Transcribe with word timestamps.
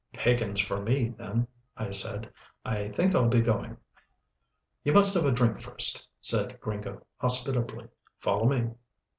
"Pagans 0.13 0.59
for 0.59 0.81
me 0.81 1.09
then," 1.09 1.47
I 1.77 1.91
said. 1.91 2.33
"I 2.65 2.87
think 2.89 3.13
I'll 3.13 3.27
be 3.27 3.39
going." 3.39 3.77
"You 4.83 4.93
must 4.93 5.13
have 5.13 5.25
a 5.25 5.31
drink 5.31 5.61
first," 5.61 6.07
said 6.21 6.59
Gringo 6.59 7.05
hospitably. 7.19 7.87
"Follow 8.19 8.47
me." 8.49 8.71